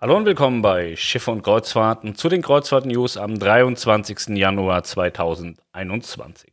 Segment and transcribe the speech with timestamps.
[0.00, 4.28] Hallo und willkommen bei Schiffe und Kreuzfahrten zu den Kreuzfahrt-News am 23.
[4.36, 6.52] Januar 2021.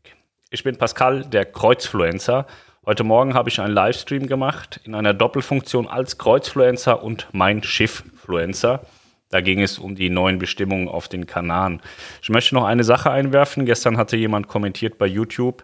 [0.49, 2.47] Ich bin Pascal, der Kreuzfluencer.
[2.87, 8.81] Heute Morgen habe ich einen Livestream gemacht in einer Doppelfunktion als Kreuzfluencer und mein Schifffluencer.
[9.29, 11.83] Da ging es um die neuen Bestimmungen auf den Kanaren.
[12.23, 13.67] Ich möchte noch eine Sache einwerfen.
[13.67, 15.63] Gestern hatte jemand kommentiert bei YouTube,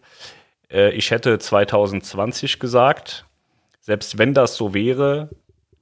[0.69, 3.25] äh, ich hätte 2020 gesagt.
[3.79, 5.29] Selbst wenn das so wäre,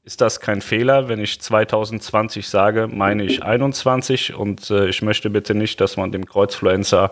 [0.10, 1.08] ist das kein Fehler.
[1.08, 6.12] Wenn ich 2020 sage, meine ich 21 und äh, ich möchte bitte nicht, dass man
[6.12, 7.12] dem Kreuzfluencer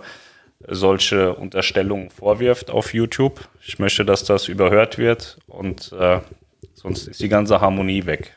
[0.68, 3.48] solche Unterstellungen vorwirft auf YouTube.
[3.62, 6.22] Ich möchte, dass das überhört wird und äh,
[6.74, 8.36] sonst ist die ganze Harmonie weg.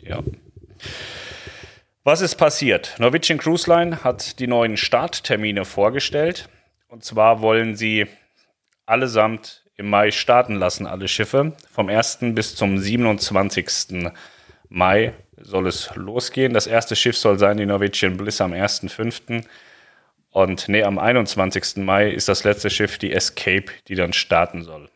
[0.00, 0.20] Ja.
[2.04, 2.94] Was ist passiert?
[3.00, 6.48] Norwegian Cruise Line hat die neuen Starttermine vorgestellt.
[6.86, 8.06] Und zwar wollen sie
[8.86, 11.54] allesamt im Mai starten lassen, alle Schiffe.
[11.72, 12.18] Vom 1.
[12.34, 14.12] bis zum 27.
[14.68, 16.52] Mai soll es losgehen.
[16.52, 19.42] Das erste Schiff soll sein die Norwegian Bliss am 1.5.
[20.32, 21.78] Und nee, am 21.
[21.78, 24.90] Mai ist das letzte Schiff die Escape, die dann starten soll.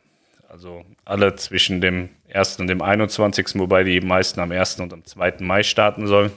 [0.48, 2.60] Also alle zwischen dem 1.
[2.60, 4.80] und dem 21., wobei die meisten am 1.
[4.80, 5.36] und am 2.
[5.40, 6.30] Mai starten sollen.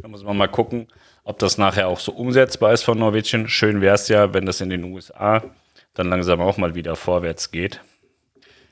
[0.00, 0.88] Da muss man mal gucken,
[1.24, 3.50] ob das nachher auch so umsetzbar ist von Norwegian.
[3.50, 5.42] Schön wäre es ja, wenn das in den USA
[5.94, 7.80] dann langsam auch mal wieder vorwärts geht.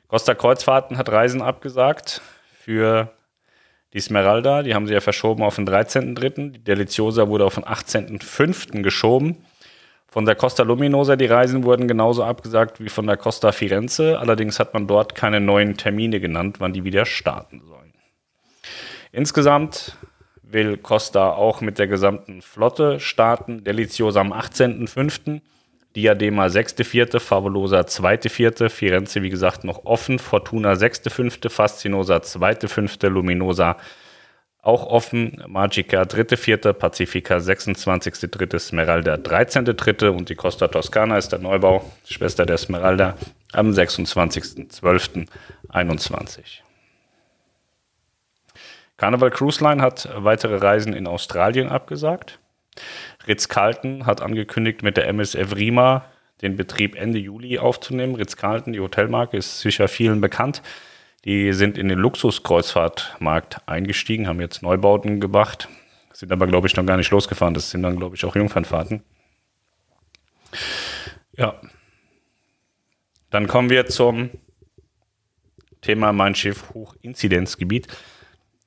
[0.09, 3.13] Costa Kreuzfahrten hat Reisen abgesagt für
[3.93, 4.63] die Smeralda.
[4.63, 6.53] Die haben sie ja verschoben auf den 13.3.
[6.53, 8.83] Die Deliciosa wurde auf den 18.5.
[8.83, 9.45] geschoben.
[10.11, 14.19] Von der Costa Luminosa, die Reisen wurden genauso abgesagt wie von der Costa Firenze.
[14.19, 17.93] Allerdings hat man dort keine neuen Termine genannt, wann die wieder starten sollen.
[19.13, 19.99] Insgesamt
[20.43, 23.65] will Costa auch mit der gesamten Flotte starten.
[23.65, 25.43] Deliciosa am 18.05.
[25.99, 33.77] Diadema 6.4., Favolosa 2.4., Firenze wie gesagt noch offen, Fortuna 6.5., Fascinosa 2.5., Luminosa
[34.63, 40.11] auch offen, Magica 3.4., Pacifica 26.3., Smeralda 13.3.
[40.11, 43.17] und die Costa Toscana ist der Neubau, Schwester der Smeralda,
[43.53, 46.43] am 26.12.21.
[48.97, 52.39] Carnival Cruise Line hat weitere Reisen in Australien abgesagt.
[53.29, 56.07] Ritz-Carlton hat angekündigt, mit der MSF Rima
[56.43, 58.15] den Betrieb Ende Juli aufzunehmen.
[58.15, 60.63] Ritz-Carlton, die Hotelmarke, ist sicher vielen bekannt.
[61.25, 65.69] Die sind in den Luxuskreuzfahrtmarkt eingestiegen, haben jetzt Neubauten gemacht,
[66.13, 67.55] sind aber, glaube ich, noch gar nicht losgefahren.
[67.55, 69.03] Das sind dann, glaube ich, auch Jungfernfahrten.
[71.37, 71.61] Ja.
[73.31, 74.31] Dann kommen wir zum
[75.81, 77.89] Thema Mein Schiff Hochinzidenzgebiet.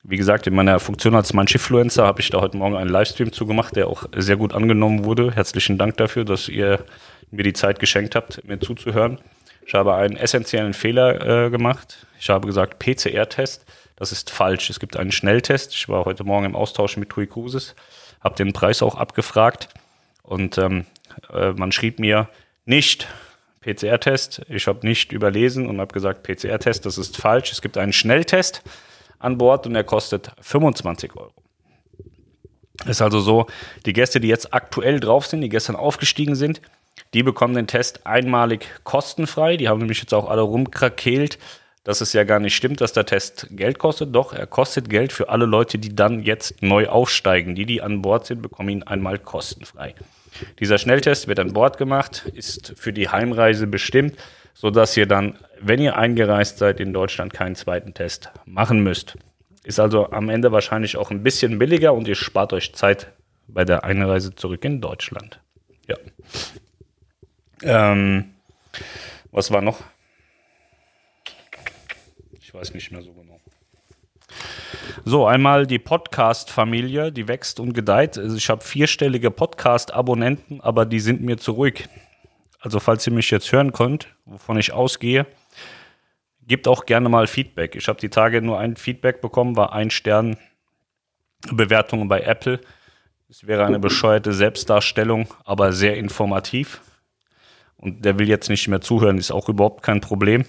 [0.04, 3.76] Wie gesagt, in meiner Funktion als mein habe ich da heute Morgen einen Livestream zugemacht,
[3.76, 5.30] der auch sehr gut angenommen wurde.
[5.30, 6.84] Herzlichen Dank dafür, dass ihr
[7.30, 9.18] mir die Zeit geschenkt habt, mir zuzuhören.
[9.64, 12.04] Ich habe einen essentiellen Fehler äh, gemacht.
[12.18, 13.64] Ich habe gesagt PCR-Test.
[13.94, 14.70] Das ist falsch.
[14.70, 15.72] Es gibt einen Schnelltest.
[15.72, 17.76] Ich war heute Morgen im Austausch mit TUI Cruises,
[18.20, 19.68] habe den Preis auch abgefragt
[20.24, 20.84] und ähm,
[21.32, 22.28] äh, man schrieb mir
[22.64, 23.06] nicht
[23.60, 24.42] PCR-Test.
[24.48, 27.52] Ich habe nicht überlesen und habe gesagt PCR-Test, das ist falsch.
[27.52, 28.64] Es gibt einen Schnelltest
[29.22, 31.32] an Bord und er kostet 25 Euro.
[32.86, 33.46] Ist also so,
[33.86, 36.60] die Gäste, die jetzt aktuell drauf sind, die gestern aufgestiegen sind,
[37.14, 39.56] die bekommen den Test einmalig kostenfrei.
[39.56, 41.38] Die haben nämlich jetzt auch alle rumkrakeelt,
[41.84, 44.14] dass es ja gar nicht stimmt, dass der Test Geld kostet.
[44.14, 47.54] Doch, er kostet Geld für alle Leute, die dann jetzt neu aufsteigen.
[47.54, 49.94] Die, die an Bord sind, bekommen ihn einmal kostenfrei.
[50.58, 54.16] Dieser Schnelltest wird an Bord gemacht, ist für die Heimreise bestimmt
[54.54, 59.16] sodass ihr dann, wenn ihr eingereist seid in Deutschland, keinen zweiten Test machen müsst.
[59.64, 63.12] Ist also am Ende wahrscheinlich auch ein bisschen billiger und ihr spart euch Zeit
[63.46, 65.40] bei der Einreise zurück in Deutschland.
[65.88, 65.96] Ja.
[67.62, 68.32] Ähm,
[69.30, 69.80] was war noch?
[72.40, 73.40] Ich weiß nicht mehr so genau.
[75.04, 78.18] So, einmal die Podcast-Familie, die wächst und gedeiht.
[78.18, 81.88] Also ich habe vierstellige Podcast-Abonnenten, aber die sind mir zu ruhig.
[82.62, 85.26] Also falls ihr mich jetzt hören könnt, wovon ich ausgehe,
[86.46, 87.74] gebt auch gerne mal Feedback.
[87.74, 90.36] Ich habe die Tage nur ein Feedback bekommen, war ein Stern
[91.50, 92.60] Bewertungen bei Apple.
[93.28, 96.80] Es wäre eine bescheuerte Selbstdarstellung, aber sehr informativ.
[97.76, 100.44] Und der will jetzt nicht mehr zuhören, ist auch überhaupt kein Problem.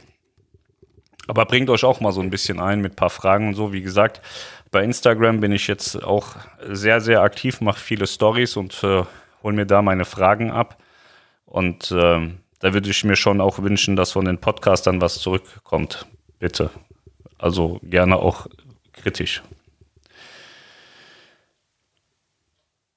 [1.26, 3.74] Aber bringt euch auch mal so ein bisschen ein mit ein paar Fragen und so.
[3.74, 4.22] Wie gesagt,
[4.70, 6.36] bei Instagram bin ich jetzt auch
[6.70, 9.04] sehr, sehr aktiv, mache viele Stories und äh,
[9.42, 10.78] hole mir da meine Fragen ab.
[11.54, 16.08] Und ähm, da würde ich mir schon auch wünschen, dass von den Podcastern was zurückkommt.
[16.40, 16.72] Bitte.
[17.38, 18.48] Also gerne auch
[18.92, 19.44] kritisch.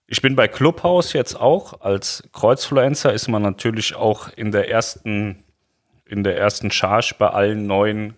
[0.06, 1.82] Ich bin bei Clubhouse jetzt auch.
[1.82, 5.44] Als Kreuzfluencer ist man natürlich auch in der ersten,
[6.06, 8.14] in der ersten Charge bei allen neuen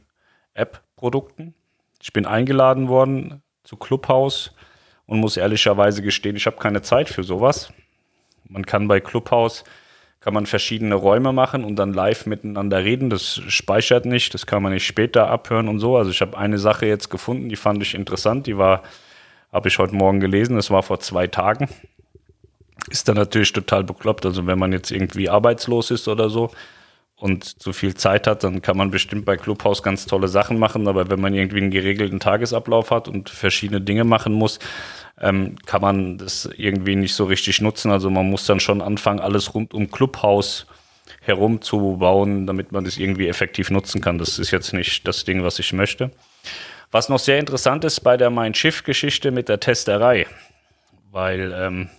[0.55, 1.52] App-Produkten.
[2.00, 4.55] Ich bin eingeladen worden zu Clubhouse
[5.06, 7.73] und muss ehrlicherweise gestehen, ich habe keine Zeit für sowas.
[8.44, 9.64] Man kann bei Clubhouse
[10.29, 13.09] kann man verschiedene Räume machen und dann live miteinander reden.
[13.09, 15.97] Das speichert nicht, das kann man nicht später abhören und so.
[15.97, 18.47] Also ich habe eine Sache jetzt gefunden, die fand ich interessant.
[18.47, 18.83] Die war,
[19.55, 20.57] habe ich heute Morgen gelesen.
[20.57, 21.71] Das war vor zwei Tagen.
[22.91, 24.27] Ist dann natürlich total bekloppt.
[24.27, 26.51] Also wenn man jetzt irgendwie arbeitslos ist oder so
[27.19, 30.87] und zu viel Zeit hat, dann kann man bestimmt bei Clubhouse ganz tolle Sachen machen.
[30.87, 34.61] Aber wenn man irgendwie einen geregelten Tagesablauf hat und verschiedene Dinge machen muss,
[35.20, 37.91] ähm, kann man das irgendwie nicht so richtig nutzen.
[37.91, 40.67] Also man muss dann schon anfangen, alles rund um Clubhouse
[41.20, 44.19] herum zu bauen, damit man das irgendwie effektiv nutzen kann.
[44.19, 46.11] Das ist jetzt nicht das Ding, was ich möchte.
[46.91, 50.26] Was noch sehr interessant ist bei der Mein Schiff-Geschichte mit der Testerei,
[51.11, 51.91] weil, ähm,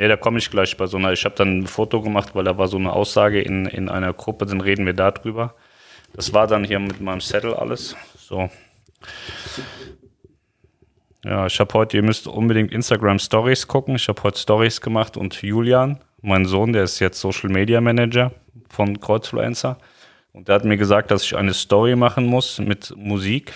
[0.00, 2.44] ne, da komme ich gleich bei so einer, ich habe dann ein Foto gemacht, weil
[2.44, 5.54] da war so eine Aussage in, in einer Gruppe, dann reden wir darüber.
[6.14, 7.94] Das war dann hier mit meinem Settle alles.
[8.16, 8.48] So.
[11.22, 13.96] Ja, ich habe heute, ihr müsst unbedingt Instagram Stories gucken.
[13.96, 18.32] Ich habe heute Stories gemacht und Julian, mein Sohn, der ist jetzt Social Media Manager
[18.68, 19.76] von Kreuzfluencer.
[20.32, 23.52] Und der hat mir gesagt, dass ich eine Story machen muss mit Musik.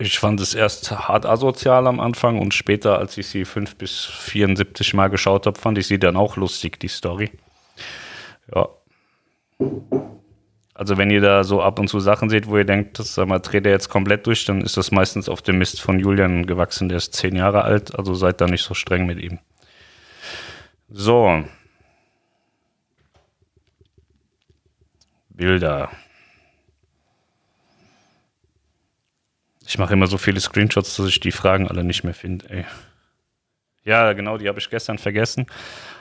[0.00, 4.06] Ich fand es erst hart asozial am Anfang und später, als ich sie fünf bis
[4.06, 7.30] 74 Mal geschaut habe, fand ich sie dann auch lustig, die Story.
[8.54, 8.70] Ja.
[10.72, 13.28] Also wenn ihr da so ab und zu Sachen seht, wo ihr denkt, das sag
[13.28, 16.46] mal, dreht er jetzt komplett durch, dann ist das meistens auf dem Mist von Julian
[16.46, 16.88] gewachsen.
[16.88, 19.38] Der ist zehn Jahre alt, also seid da nicht so streng mit ihm.
[20.88, 21.44] So.
[25.28, 25.90] Bilder.
[29.70, 32.64] Ich mache immer so viele Screenshots, dass ich die Fragen alle nicht mehr finde.
[33.84, 35.46] Ja, genau, die habe ich gestern vergessen.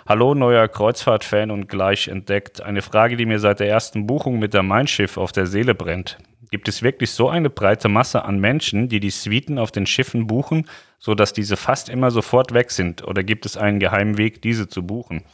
[0.08, 2.64] Hallo, neuer Kreuzfahrt-Fan und gleich entdeckt.
[2.64, 5.76] Eine Frage, die mir seit der ersten Buchung mit der Mein Schiff auf der Seele
[5.76, 6.18] brennt.
[6.50, 10.26] Gibt es wirklich so eine breite Masse an Menschen, die die Suiten auf den Schiffen
[10.26, 10.68] buchen,
[10.98, 13.08] sodass diese fast immer sofort weg sind?
[13.08, 15.26] Oder gibt es einen geheimen Weg, diese zu buchen?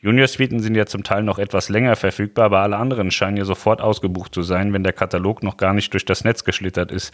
[0.00, 3.82] Junior-Suiten sind ja zum Teil noch etwas länger verfügbar, aber alle anderen scheinen ja sofort
[3.82, 7.12] ausgebucht zu sein, wenn der Katalog noch gar nicht durch das Netz geschlittert ist.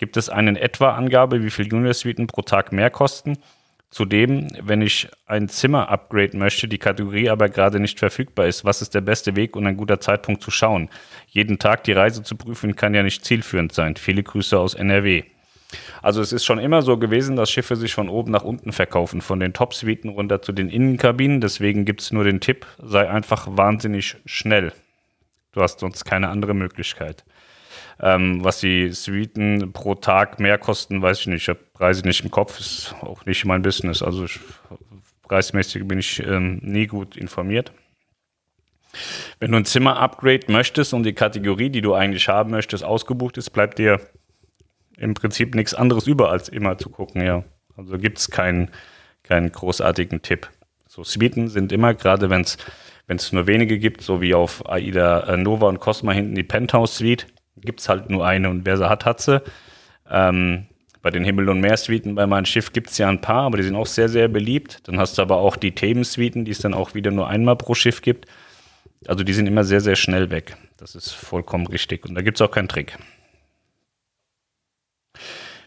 [0.00, 3.36] Gibt es eine etwa Angabe, wie viel Junior-Suiten pro Tag mehr kosten?
[3.90, 8.80] Zudem, wenn ich ein Zimmer upgrade möchte, die Kategorie aber gerade nicht verfügbar ist, was
[8.80, 10.88] ist der beste Weg und ein guter Zeitpunkt zu schauen?
[11.28, 13.94] Jeden Tag die Reise zu prüfen kann ja nicht zielführend sein.
[13.96, 15.24] Viele Grüße aus NRW.
[16.00, 19.20] Also es ist schon immer so gewesen, dass Schiffe sich von oben nach unten verkaufen,
[19.20, 21.42] von den Top-Suiten runter zu den Innenkabinen.
[21.42, 24.72] Deswegen gibt es nur den Tipp, sei einfach wahnsinnig schnell.
[25.52, 27.22] Du hast sonst keine andere Möglichkeit.
[28.02, 31.42] Ähm, was die Suiten pro Tag mehr kosten, weiß ich nicht.
[31.42, 34.02] Ich habe Preise nicht im Kopf, ist auch nicht mein Business.
[34.02, 34.40] Also ich,
[35.22, 37.72] preismäßig bin ich ähm, nie gut informiert.
[39.38, 43.50] Wenn du ein Zimmer-Upgrade möchtest und die Kategorie, die du eigentlich haben möchtest, ausgebucht ist,
[43.50, 44.00] bleibt dir
[44.96, 47.44] im Prinzip nichts anderes über, als immer zu gucken, ja.
[47.76, 48.70] Also gibt es keinen,
[49.22, 50.48] keinen großartigen Tipp.
[50.88, 52.42] So Suiten sind immer, gerade wenn
[53.06, 56.96] es nur wenige gibt, so wie auf AIDA äh, Nova und Cosma hinten die Penthouse
[56.96, 57.26] Suite,
[57.60, 59.42] gibt es halt nur eine und wer sie hat, hat sie.
[60.10, 60.66] Ähm,
[61.02, 63.62] bei den Himmel- und Meer-Suiten bei meinem Schiff gibt es ja ein paar, aber die
[63.62, 64.86] sind auch sehr, sehr beliebt.
[64.86, 67.74] Dann hast du aber auch die Themensuiten, die es dann auch wieder nur einmal pro
[67.74, 68.26] Schiff gibt.
[69.06, 70.56] Also die sind immer sehr, sehr schnell weg.
[70.76, 72.04] Das ist vollkommen richtig.
[72.06, 72.98] Und da gibt es auch keinen Trick.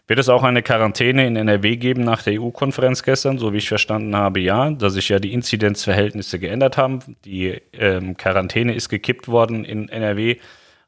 [0.06, 3.38] Wird es auch eine Quarantäne in NRW geben nach der EU-Konferenz gestern?
[3.38, 7.16] So wie ich verstanden habe, ja, da sich ja die Inzidenzverhältnisse geändert haben.
[7.24, 10.36] Die ähm, Quarantäne ist gekippt worden in NRW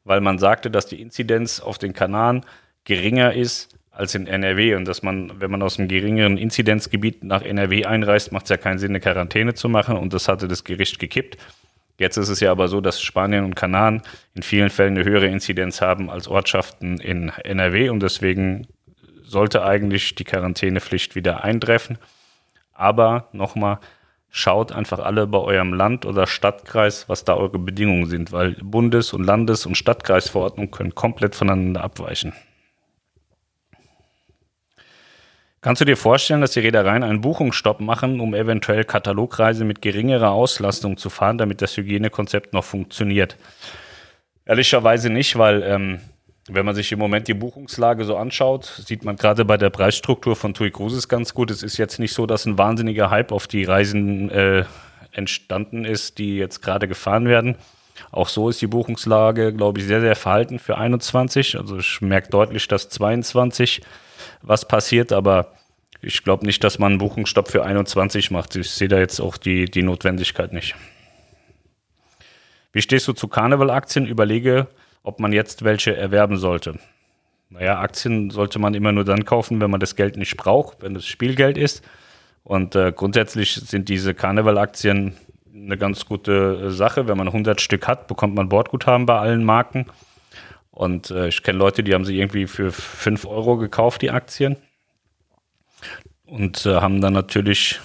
[0.06, 2.46] weil man sagte, dass die Inzidenz auf den Kanaren
[2.84, 7.42] geringer ist als in NRW und dass man, wenn man aus einem geringeren Inzidenzgebiet nach
[7.42, 10.62] NRW einreist, macht es ja keinen Sinn, eine Quarantäne zu machen und das hatte das
[10.62, 11.38] Gericht gekippt.
[11.98, 14.02] Jetzt ist es ja aber so, dass Spanien und Kanaren
[14.34, 18.68] in vielen Fällen eine höhere Inzidenz haben als Ortschaften in NRW und deswegen
[19.24, 21.98] sollte eigentlich die Quarantänepflicht wieder eintreffen.
[22.74, 23.78] Aber nochmal,
[24.30, 29.12] schaut einfach alle bei eurem Land oder Stadtkreis, was da eure Bedingungen sind, weil Bundes-
[29.12, 32.32] und Landes- und Stadtkreisverordnungen können komplett voneinander abweichen.
[35.66, 40.30] Kannst du dir vorstellen, dass die Reedereien einen Buchungsstopp machen, um eventuell Katalogreise mit geringerer
[40.30, 43.36] Auslastung zu fahren, damit das Hygienekonzept noch funktioniert?
[44.44, 46.00] Ehrlicherweise nicht, weil ähm,
[46.48, 50.36] wenn man sich im Moment die Buchungslage so anschaut, sieht man gerade bei der Preisstruktur
[50.36, 51.50] von TUI Cruises ganz gut.
[51.50, 54.64] Es ist jetzt nicht so, dass ein wahnsinniger Hype auf die Reisen äh,
[55.12, 57.56] entstanden ist, die jetzt gerade gefahren werden.
[58.12, 61.58] Auch so ist die Buchungslage, glaube ich, sehr, sehr verhalten für 21.
[61.58, 63.80] Also ich merke deutlich, dass 22
[64.42, 65.52] was passiert, aber
[66.00, 68.54] ich glaube nicht, dass man einen Buchungsstopp für 21 macht.
[68.54, 70.76] Ich sehe da jetzt auch die, die Notwendigkeit nicht.
[72.72, 74.06] Wie stehst du zu Karneval-Aktien?
[74.06, 74.68] Überlege,
[75.06, 76.74] ob man jetzt welche erwerben sollte.
[77.48, 80.96] Naja, Aktien sollte man immer nur dann kaufen, wenn man das Geld nicht braucht, wenn
[80.96, 81.84] es Spielgeld ist.
[82.42, 85.16] Und äh, grundsätzlich sind diese Karneval-Aktien
[85.54, 87.06] eine ganz gute äh, Sache.
[87.06, 89.86] Wenn man 100 Stück hat, bekommt man Bordguthaben bei allen Marken.
[90.72, 94.56] Und äh, ich kenne Leute, die haben sie irgendwie für 5 Euro gekauft, die Aktien.
[96.24, 97.80] Und äh, haben dann natürlich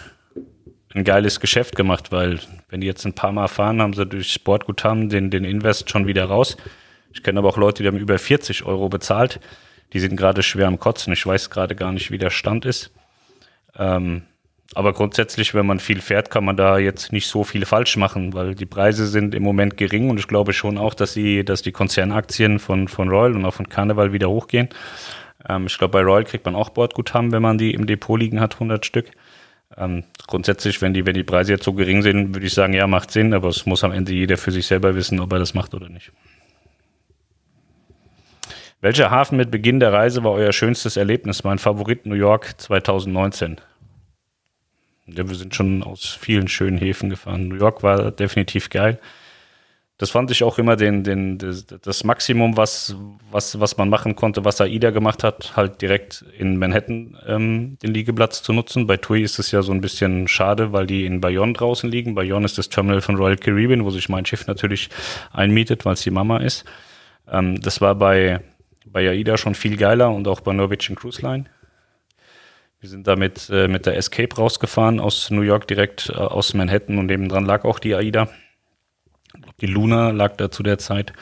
[0.96, 4.34] ein geiles Geschäft gemacht, weil wenn die jetzt ein paar Mal fahren, haben sie durch
[4.34, 6.58] Sportguthaben den, den Invest schon wieder raus.
[7.14, 9.40] Ich kenne aber auch Leute, die haben über 40 Euro bezahlt.
[9.94, 11.14] Die sind gerade schwer am Kotzen.
[11.14, 12.92] Ich weiß gerade gar nicht, wie der Stand ist.
[13.78, 14.24] Ähm,
[14.74, 18.34] aber grundsätzlich, wenn man viel fährt, kann man da jetzt nicht so viel falsch machen,
[18.34, 21.62] weil die Preise sind im Moment gering und ich glaube schon auch, dass, sie, dass
[21.62, 24.70] die Konzernaktien von, von Royal und auch von Carnival wieder hochgehen.
[25.48, 28.40] Ähm, ich glaube, bei Royal kriegt man auch Bordguthaben, wenn man die im Depot liegen
[28.40, 29.12] hat, 100 Stück.
[29.76, 32.88] Ähm, grundsätzlich, wenn die, wenn die Preise jetzt so gering sind, würde ich sagen, ja,
[32.88, 35.54] macht Sinn, aber es muss am Ende jeder für sich selber wissen, ob er das
[35.54, 36.12] macht oder nicht.
[38.84, 41.44] Welcher Hafen mit Beginn der Reise war euer schönstes Erlebnis?
[41.44, 43.58] Mein Favorit New York 2019.
[45.06, 47.48] Ja, wir sind schon aus vielen schönen Häfen gefahren.
[47.48, 49.00] New York war definitiv geil.
[50.00, 52.96] Das fand ich auch immer den, den, das, das Maximum, was,
[53.30, 57.94] was, was man machen konnte, was AIDA gemacht hat, halt direkt in Manhattan ähm, den
[57.94, 58.88] Liegeplatz zu nutzen.
[58.88, 62.16] Bei TUI ist es ja so ein bisschen schade, weil die in Bayonne draußen liegen.
[62.16, 64.90] Bayonne ist das Terminal von Royal Caribbean, wo sich mein Schiff natürlich
[65.32, 66.66] einmietet, weil es die Mama ist.
[67.30, 68.42] Ähm, das war bei,
[68.86, 71.46] bei AIDA schon viel geiler und auch bei Norwegian Cruise Line.
[72.80, 76.98] Wir sind damit äh, mit der Escape rausgefahren aus New York direkt äh, aus Manhattan
[76.98, 78.28] und nebendran lag auch die AIDA.
[79.62, 81.14] Die Luna lag da zu der Zeit.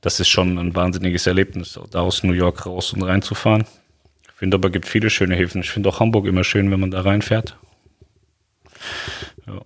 [0.00, 3.64] Das ist schon ein wahnsinniges Erlebnis, da aus New York raus und reinzufahren.
[4.24, 5.62] Ich finde aber, es gibt viele schöne Häfen.
[5.62, 7.56] Ich finde auch Hamburg immer schön, wenn man da reinfährt.
[9.46, 9.60] Ja.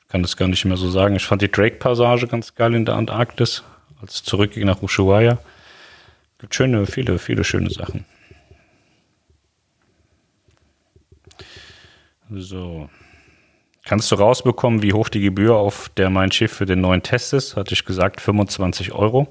[0.00, 1.16] Ich kann das gar nicht mehr so sagen.
[1.16, 3.62] Ich fand die Drake-Passage ganz geil in der Antarktis,
[4.02, 5.38] als es zurückging nach Ushuaia.
[6.38, 8.04] Gibt schöne, viele, viele schöne Sachen.
[12.28, 12.90] So.
[13.84, 17.32] Kannst du rausbekommen, wie hoch die Gebühr auf der Mein Schiff für den neuen Test
[17.32, 17.56] ist?
[17.56, 19.28] Hatte ich gesagt, 25 Euro.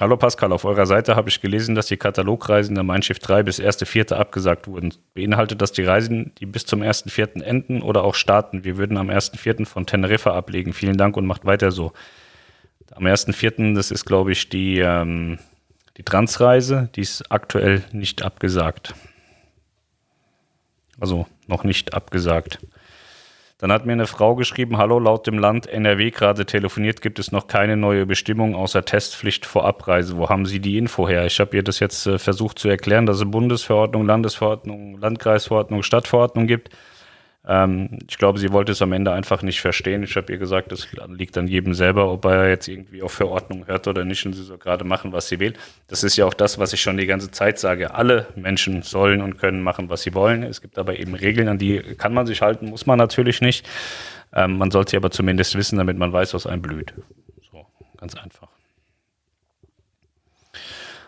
[0.00, 3.44] Hallo Pascal, auf eurer Seite habe ich gelesen, dass die Katalogreisen der Mein Schiff 3
[3.44, 4.12] bis 1.4.
[4.14, 4.92] abgesagt wurden.
[5.14, 7.40] Beinhaltet das die Reisen, die bis zum 1.4.
[7.40, 8.64] enden oder auch starten?
[8.64, 9.66] Wir würden am 1.4.
[9.66, 10.72] von Teneriffa ablegen.
[10.72, 11.92] Vielen Dank und macht weiter so.
[12.90, 15.38] Am 1.4., das ist glaube ich die, ähm,
[15.96, 18.96] die Transreise, die ist aktuell nicht abgesagt.
[20.98, 22.58] Also noch nicht abgesagt.
[23.64, 27.32] Dann hat mir eine Frau geschrieben, hallo, laut dem Land NRW gerade telefoniert, gibt es
[27.32, 30.18] noch keine neue Bestimmung außer Testpflicht vor Abreise.
[30.18, 31.24] Wo haben Sie die Info her?
[31.24, 36.46] Ich habe ihr das jetzt äh, versucht zu erklären, dass es Bundesverordnung, Landesverordnung, Landkreisverordnung, Stadtverordnung
[36.46, 36.76] gibt.
[37.46, 40.02] Ähm, ich glaube, sie wollte es am Ende einfach nicht verstehen.
[40.02, 43.66] Ich habe ihr gesagt, das liegt an jedem selber, ob er jetzt irgendwie auf Verordnung
[43.66, 45.52] hört oder nicht und sie soll gerade machen, was sie will.
[45.88, 47.94] Das ist ja auch das, was ich schon die ganze Zeit sage.
[47.94, 50.42] Alle Menschen sollen und können machen, was sie wollen.
[50.42, 53.66] Es gibt aber eben Regeln, an die kann man sich halten, muss man natürlich nicht.
[54.32, 56.94] Ähm, man sollte sie aber zumindest wissen, damit man weiß, was einem blüht.
[57.52, 57.66] So,
[57.98, 58.53] ganz einfach.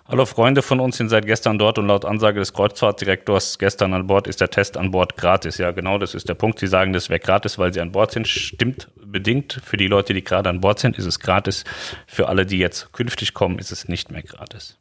[0.08, 4.06] Hallo Freunde von uns sind seit gestern dort und laut Ansage des Kreuzfahrtdirektors gestern an
[4.06, 5.58] Bord ist der Test an Bord gratis.
[5.58, 6.60] Ja, genau, das ist der Punkt.
[6.60, 8.28] Sie sagen, das wäre gratis, weil sie an Bord sind.
[8.28, 9.60] Stimmt bedingt.
[9.64, 11.64] Für die Leute, die gerade an Bord sind, ist es gratis.
[12.06, 14.78] Für alle, die jetzt künftig kommen, ist es nicht mehr gratis.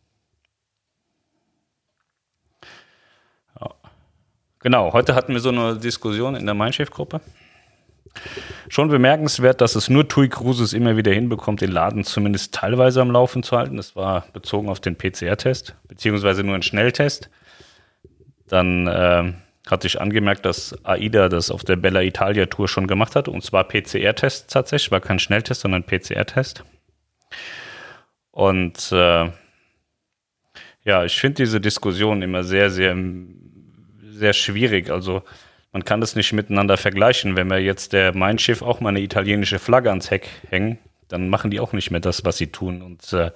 [4.59, 7.21] Genau, heute hatten wir so eine Diskussion in der Mindshift-Gruppe.
[8.69, 13.11] Schon bemerkenswert, dass es nur TUI Cruises immer wieder hinbekommt, den Laden zumindest teilweise am
[13.11, 13.77] Laufen zu halten.
[13.77, 17.29] Das war bezogen auf den PCR-Test, beziehungsweise nur ein Schnelltest.
[18.47, 19.33] Dann äh,
[19.67, 23.43] hatte ich angemerkt, dass AIDA das auf der Bella Italia Tour schon gemacht hat, und
[23.43, 26.63] zwar PCR-Test tatsächlich, war kein Schnelltest, sondern PCR-Test.
[28.31, 29.29] Und äh,
[30.83, 32.95] ja, ich finde diese Diskussion immer sehr, sehr,
[34.11, 34.89] sehr schwierig.
[34.91, 35.23] Also
[35.75, 37.35] man kann das nicht miteinander vergleichen.
[37.35, 40.77] Wenn wir jetzt der Mein Schiff auch mal eine italienische Flagge ans Heck hängen,
[41.09, 42.81] dann machen die auch nicht mehr das, was sie tun.
[42.81, 43.31] Und äh,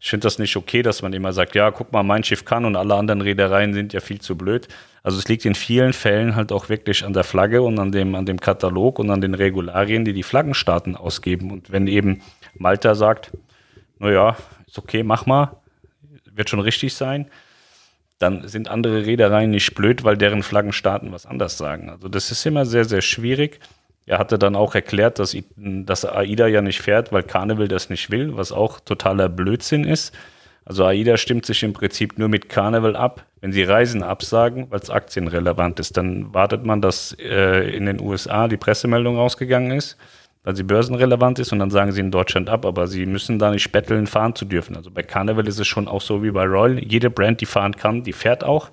[0.00, 2.64] ich finde das nicht okay, dass man immer sagt, ja, guck mal, mein Schiff kann
[2.64, 4.68] und alle anderen Reedereien sind ja viel zu blöd.
[5.02, 8.14] Also es liegt in vielen Fällen halt auch wirklich an der Flagge und an dem,
[8.14, 11.50] an dem Katalog und an den Regularien, die die Flaggenstaaten ausgeben.
[11.50, 12.22] Und wenn eben
[12.54, 13.32] Malta sagt,
[13.98, 15.60] naja, ist okay, mach mal,
[16.24, 17.26] wird schon richtig sein,
[18.22, 21.90] dann sind andere Reedereien nicht blöd, weil deren Flaggenstaaten was anders sagen.
[21.90, 23.60] Also das ist immer sehr, sehr schwierig.
[24.06, 28.10] Er hatte dann auch erklärt, dass, dass AIDA ja nicht fährt, weil Carnival das nicht
[28.10, 30.14] will, was auch totaler Blödsinn ist.
[30.64, 34.80] Also AIDA stimmt sich im Prinzip nur mit Carnival ab, wenn sie Reisen absagen, weil
[34.80, 35.96] es aktienrelevant ist.
[35.96, 39.96] Dann wartet man, dass äh, in den USA die Pressemeldung rausgegangen ist.
[40.44, 43.50] Weil sie börsenrelevant ist und dann sagen sie in Deutschland ab, aber sie müssen da
[43.50, 44.76] nicht betteln, fahren zu dürfen.
[44.76, 46.78] Also bei Carnival ist es schon auch so wie bei Royal.
[46.78, 48.70] Jede Brand, die fahren kann, die fährt auch.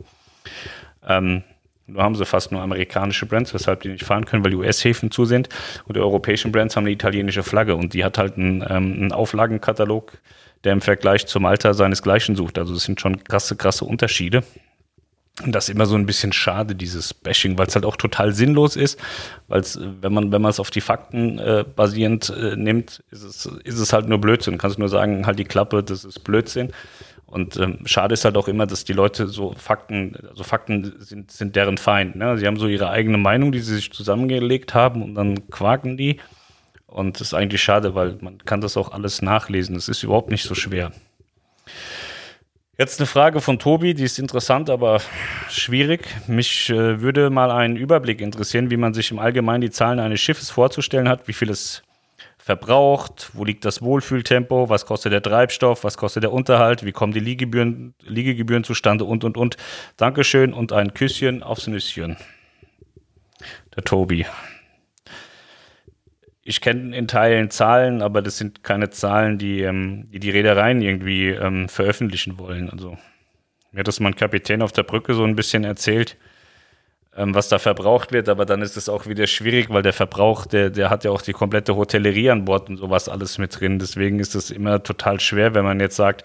[1.08, 1.44] Ähm,
[1.86, 5.12] nur haben sie fast nur amerikanische Brands, weshalb die nicht fahren können, weil die US-Häfen
[5.12, 5.50] zu sind.
[5.86, 9.12] Und die europäischen Brands haben eine italienische Flagge und die hat halt einen, ähm, einen
[9.12, 10.20] Auflagenkatalog,
[10.64, 12.58] der im Vergleich zum Alter seinesgleichen sucht.
[12.58, 14.44] Also es sind schon krasse, krasse Unterschiede.
[15.44, 18.34] Und das ist immer so ein bisschen schade, dieses Bashing, weil es halt auch total
[18.34, 19.00] sinnlos ist,
[19.48, 23.24] weil es, wenn man, wenn man es auf die Fakten äh, basierend äh, nimmt, ist
[23.24, 24.58] es, ist es halt nur Blödsinn.
[24.58, 26.74] Kannst nur sagen, halt die Klappe, das ist Blödsinn.
[27.26, 31.32] Und ähm, schade ist halt auch immer, dass die Leute so Fakten, also Fakten sind,
[31.32, 32.16] sind deren Feind.
[32.16, 32.38] Ne?
[32.38, 36.18] Sie haben so ihre eigene Meinung, die sie sich zusammengelegt haben und dann quaken die.
[36.88, 39.76] Und das ist eigentlich schade, weil man kann das auch alles nachlesen.
[39.76, 40.92] Das ist überhaupt nicht so schwer.
[42.80, 45.02] Jetzt eine Frage von Tobi, die ist interessant, aber
[45.50, 46.08] schwierig.
[46.28, 50.22] Mich äh, würde mal ein Überblick interessieren, wie man sich im Allgemeinen die Zahlen eines
[50.22, 51.84] Schiffes vorzustellen hat, wie viel es
[52.38, 57.12] verbraucht, wo liegt das Wohlfühltempo, was kostet der Treibstoff, was kostet der Unterhalt, wie kommen
[57.12, 59.58] die Liegegebühren, Liegegebühren zustande und, und, und.
[59.98, 62.16] Dankeschön und ein Küsschen aufs Nüsschen.
[63.76, 64.26] Der Tobi.
[66.50, 70.82] Ich kenne in Teilen Zahlen, aber das sind keine Zahlen, die ähm, die, die Reedereien
[70.82, 72.70] irgendwie ähm, veröffentlichen wollen.
[72.70, 72.98] Also
[73.72, 76.18] mir hat das mein Kapitän auf der Brücke so ein bisschen erzählt
[77.20, 80.46] ähm, was da verbraucht wird, aber dann ist es auch wieder schwierig, weil der Verbrauch,
[80.46, 83.78] der, der hat ja auch die komplette Hotellerie an Bord und sowas alles mit drin.
[83.80, 86.24] Deswegen ist es immer total schwer, wenn man jetzt sagt,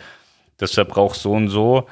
[0.59, 1.87] das verbraucht so und so,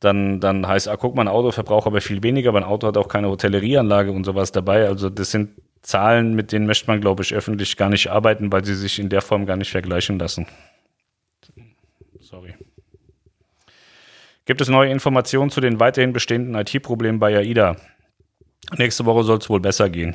[0.00, 2.88] dann, dann heißt, ah, guck mal, ein Auto verbraucht aber viel weniger, aber ein Auto
[2.88, 4.88] hat auch keine Hotellerieanlage und sowas dabei.
[4.88, 5.50] Also das sind
[5.88, 9.08] Zahlen, mit denen möchte man, glaube ich, öffentlich gar nicht arbeiten, weil sie sich in
[9.08, 10.46] der Form gar nicht vergleichen lassen.
[12.20, 12.54] Sorry.
[14.44, 17.76] Gibt es neue Informationen zu den weiterhin bestehenden IT-Problemen bei AIDA?
[18.76, 20.14] Nächste Woche soll es wohl besser gehen.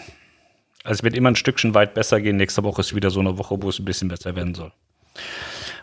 [0.83, 2.37] Also es wird immer ein Stückchen weit besser gehen.
[2.37, 4.71] Nächste Woche ist wieder so eine Woche, wo es ein bisschen besser werden soll.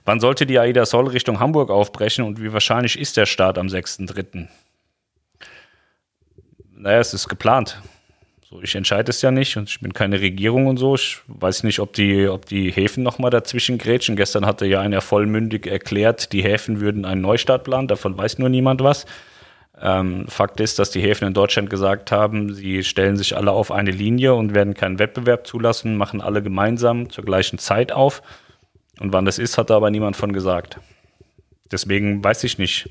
[0.05, 3.67] Wann sollte die AIDA Soll Richtung Hamburg aufbrechen und wie wahrscheinlich ist der Start am
[3.67, 4.47] 6.3.?
[6.75, 7.83] Naja, es ist geplant.
[8.51, 10.97] So, ich entscheide es ja nicht und ich bin keine Regierung und so.
[10.97, 14.17] Ich weiß nicht, ob die, ob die Häfen nochmal dazwischen grätschen.
[14.17, 17.87] Gestern hatte ja einer vollmündig erklärt, die Häfen würden einen Neustart planen.
[17.87, 19.07] Davon weiß nur niemand was.
[19.81, 23.71] Ähm, Fakt ist, dass die Häfen in Deutschland gesagt haben, sie stellen sich alle auf
[23.71, 28.21] eine Linie und werden keinen Wettbewerb zulassen, machen alle gemeinsam zur gleichen Zeit auf.
[28.99, 30.81] Und wann das ist, hat da aber niemand von gesagt.
[31.71, 32.91] Deswegen weiß ich nicht,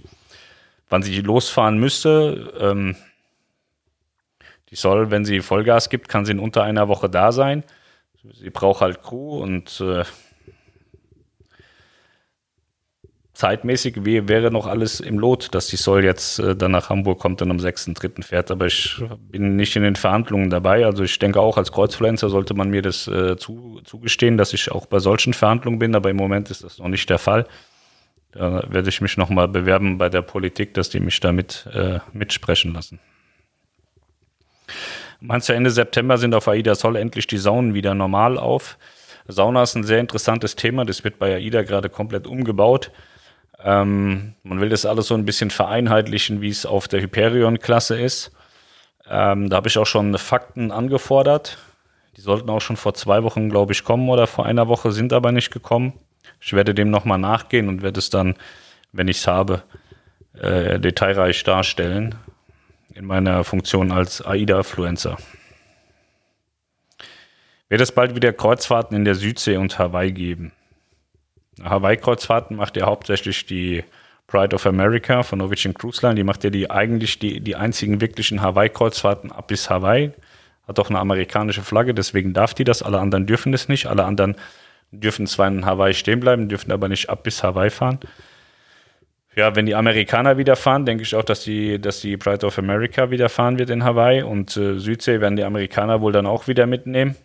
[0.88, 2.54] wann sie losfahren müsste.
[2.62, 2.96] Ähm,
[4.70, 7.64] die soll, wenn sie Vollgas gibt, kann sie in unter einer Woche da sein.
[8.34, 10.04] Sie braucht halt Crew und äh,
[13.40, 17.42] zeitmäßig wäre noch alles im Lot, dass die Soll jetzt äh, dann nach Hamburg kommt
[17.42, 18.22] und am 6.3.
[18.22, 18.52] fährt.
[18.52, 19.02] Aber ich
[19.32, 20.86] bin nicht in den Verhandlungen dabei.
[20.86, 24.70] Also ich denke auch als Kreuzfluencer sollte man mir das äh, zu, zugestehen, dass ich
[24.72, 25.96] auch bei solchen Verhandlungen bin.
[25.96, 27.48] Aber im Moment ist das noch nicht der Fall.
[28.34, 32.74] Da werde ich mich nochmal bewerben bei der Politik, dass die mich damit äh, mitsprechen
[32.74, 33.00] lassen.
[35.22, 38.78] Meinst du, Ende September sind auf AIDA Soll endlich die Saunen wieder normal auf?
[39.28, 40.86] Sauna ist ein sehr interessantes Thema.
[40.86, 42.92] Das wird bei AIDA gerade komplett umgebaut.
[43.62, 48.32] Ähm, man will das alles so ein bisschen vereinheitlichen, wie es auf der Hyperion-Klasse ist.
[49.08, 51.58] Ähm, da habe ich auch schon Fakten angefordert.
[52.16, 55.14] Die sollten auch schon vor zwei Wochen, glaube ich, kommen oder vor einer Woche, sind
[55.14, 55.94] aber nicht gekommen.
[56.40, 58.36] Ich werde dem nochmal nachgehen und werde es dann,
[58.94, 59.64] wenn ich es habe,
[60.40, 62.16] äh, detailreich darstellen
[63.00, 65.18] in meiner Funktion als AIDA-Fluencer.
[67.70, 70.52] Wird es bald wieder Kreuzfahrten in der Südsee und Hawaii geben?
[71.64, 73.86] Hawaii-Kreuzfahrten macht ja hauptsächlich die
[74.28, 76.16] Pride of America von Norwegian Cruise Line.
[76.16, 80.12] Die macht ja die eigentlich die, die einzigen wirklichen Hawaii-Kreuzfahrten ab bis Hawaii.
[80.68, 82.84] Hat auch eine amerikanische Flagge, deswegen darf die das.
[82.84, 83.86] Alle anderen dürfen das nicht.
[83.86, 84.36] Alle anderen
[84.92, 88.00] dürfen zwar in Hawaii stehen bleiben, dürfen aber nicht ab bis Hawaii fahren.
[89.40, 92.60] Ja, wenn die Amerikaner wieder fahren, denke ich auch, dass die, dass die Pride of
[92.60, 96.50] America wieder fahren wird in Hawaii und äh, Südsee werden die Amerikaner wohl dann auch
[96.50, 97.16] wieder mitnehmen.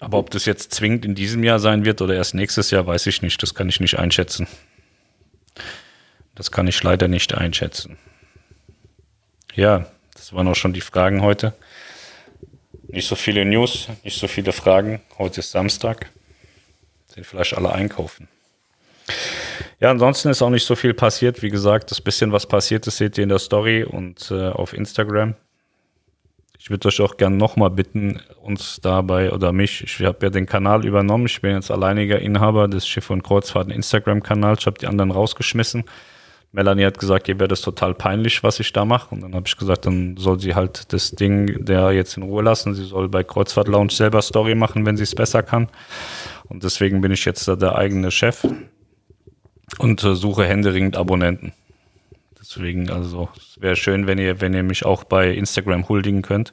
[0.00, 3.06] Aber ob das jetzt zwingend in diesem Jahr sein wird oder erst nächstes Jahr, weiß
[3.06, 3.40] ich nicht.
[3.40, 4.48] Das kann ich nicht einschätzen.
[6.34, 7.96] Das kann ich leider nicht einschätzen.
[9.54, 11.54] Ja, das waren auch schon die Fragen heute.
[12.88, 15.00] Nicht so viele News, nicht so viele Fragen.
[15.18, 16.10] Heute ist Samstag.
[17.14, 18.26] Sind vielleicht alle einkaufen.
[19.80, 21.42] Ja, ansonsten ist auch nicht so viel passiert.
[21.42, 24.72] Wie gesagt, das bisschen, was passiert ist, seht ihr in der Story und äh, auf
[24.72, 25.34] Instagram.
[26.58, 30.46] Ich würde euch auch gerne nochmal bitten, uns dabei oder mich, ich habe ja den
[30.46, 34.86] Kanal übernommen, ich bin jetzt alleiniger Inhaber des Schiff- und Kreuzfahrten Instagram-Kanals, ich habe die
[34.86, 35.84] anderen rausgeschmissen.
[36.52, 39.12] Melanie hat gesagt, ihr wäre das total peinlich, was ich da mache.
[39.12, 42.44] Und dann habe ich gesagt, dann soll sie halt das Ding der jetzt in Ruhe
[42.44, 42.74] lassen.
[42.74, 45.68] Sie soll bei Kreuzfahrt Lounge selber Story machen, wenn sie es besser kann.
[46.44, 48.46] Und deswegen bin ich jetzt da der eigene Chef
[49.78, 51.52] und äh, suche händeringend Abonnenten.
[52.38, 56.52] Deswegen, also, es wäre schön, wenn ihr, wenn ihr mich auch bei Instagram huldigen könnt.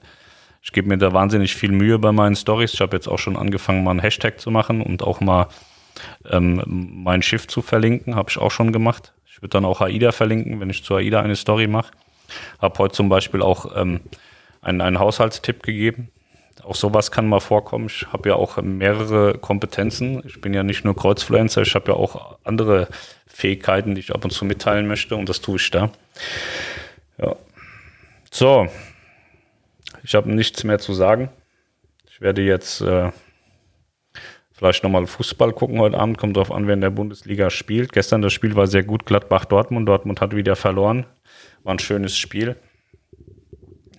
[0.64, 2.74] Ich gebe mir da wahnsinnig viel Mühe bei meinen Stories.
[2.74, 5.48] Ich habe jetzt auch schon angefangen, mal einen Hashtag zu machen und auch mal
[6.30, 6.64] ähm,
[7.04, 8.16] mein Schiff zu verlinken.
[8.16, 9.14] Habe ich auch schon gemacht.
[9.26, 11.92] Ich würde dann auch AIDA verlinken, wenn ich zu AIDA eine Story mache.
[12.62, 14.02] Habe heute zum Beispiel auch ähm,
[14.62, 16.10] einen, einen Haushaltstipp gegeben.
[16.64, 17.88] Auch sowas kann mal vorkommen.
[17.88, 20.22] Ich habe ja auch mehrere Kompetenzen.
[20.26, 22.88] Ich bin ja nicht nur Kreuzfluencer, ich habe ja auch andere
[23.28, 25.90] Fähigkeiten, die ich ab und zu mitteilen möchte und das tue ich da.
[27.18, 27.36] Ja.
[28.30, 28.68] So,
[30.04, 31.30] ich habe nichts mehr zu sagen.
[32.10, 33.12] Ich werde jetzt äh,
[34.54, 36.18] vielleicht nochmal Fußball gucken heute Abend.
[36.18, 37.92] Kommt darauf an, wer in der Bundesliga spielt.
[37.94, 39.06] Gestern das Spiel war sehr gut.
[39.06, 39.88] Gladbach-Dortmund.
[39.88, 41.06] Dortmund hat wieder verloren.
[41.64, 42.56] War ein schönes Spiel.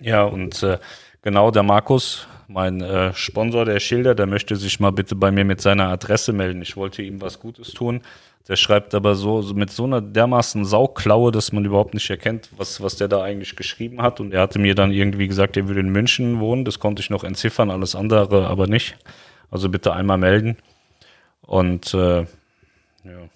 [0.01, 0.79] Ja, und äh,
[1.21, 5.45] genau der Markus, mein äh, Sponsor der Schilder, der möchte sich mal bitte bei mir
[5.45, 6.61] mit seiner Adresse melden.
[6.61, 8.01] Ich wollte ihm was Gutes tun.
[8.47, 12.49] Der schreibt aber so, so mit so einer dermaßen Sauklaue, dass man überhaupt nicht erkennt,
[12.57, 14.19] was, was der da eigentlich geschrieben hat.
[14.19, 16.65] Und er hatte mir dann irgendwie gesagt, er würde in München wohnen.
[16.65, 18.97] Das konnte ich noch entziffern, alles andere aber nicht.
[19.49, 20.57] Also bitte einmal melden.
[21.41, 23.29] Und äh, ja.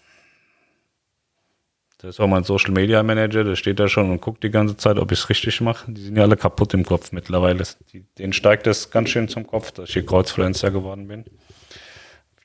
[2.07, 4.77] Der ist auch mein Social Media Manager, der steht da schon und guckt die ganze
[4.77, 5.91] Zeit, ob ich es richtig mache.
[5.91, 7.65] Die sind ja alle kaputt im Kopf mittlerweile.
[7.91, 11.25] Die, denen steigt das ganz schön zum Kopf, dass ich hier Kreuzfluencer geworden bin.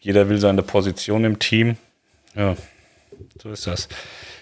[0.00, 1.76] Jeder will seine Position im Team.
[2.34, 2.56] Ja,
[3.40, 3.88] so ist das.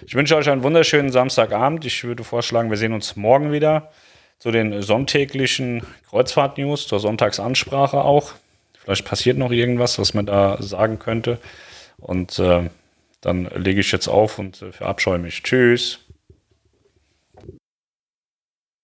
[0.07, 1.85] Ich wünsche euch einen wunderschönen Samstagabend.
[1.85, 3.91] Ich würde vorschlagen, wir sehen uns morgen wieder
[4.39, 8.33] zu den sonntäglichen Kreuzfahrt-News, zur Sonntagsansprache auch.
[8.79, 11.39] Vielleicht passiert noch irgendwas, was man da sagen könnte.
[11.99, 12.71] Und äh,
[13.21, 15.43] dann lege ich jetzt auf und äh, verabscheue mich.
[15.43, 16.01] Tschüss.